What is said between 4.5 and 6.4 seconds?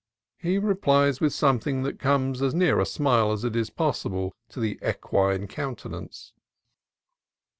the equine counte nance.